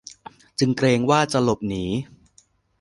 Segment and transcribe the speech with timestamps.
[0.59, 1.85] จึงเกรงว่าจะหลบหนี